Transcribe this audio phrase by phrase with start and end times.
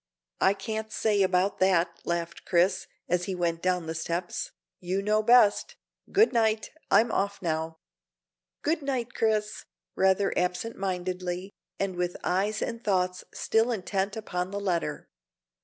[0.39, 4.49] "I can't say about that," laughed Chris, as he went down the steps.
[4.79, 5.75] "You know best;
[6.11, 7.77] good night, I'm off now."
[8.63, 9.63] "Good night, Chris,"
[9.95, 15.07] rather absent mindedly, and with eyes and thoughts still intent upon the letter.